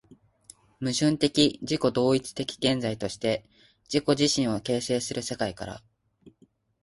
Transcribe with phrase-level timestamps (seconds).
[0.81, 1.29] 矛盾的
[1.61, 3.45] 自己同一的現在として
[3.87, 5.83] 自己自身を形成する世界から、